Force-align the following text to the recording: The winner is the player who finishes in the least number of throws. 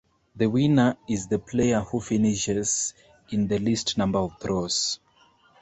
The 0.35 0.49
winner 0.49 0.97
is 1.07 1.27
the 1.27 1.37
player 1.37 1.79
who 1.81 2.01
finishes 2.01 2.95
in 3.29 3.47
the 3.47 3.59
least 3.59 3.99
number 3.99 4.17
of 4.17 4.39
throws. 4.39 4.99